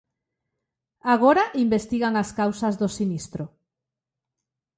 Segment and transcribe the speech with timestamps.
[1.13, 3.43] Agora investigan as causas do sinistro.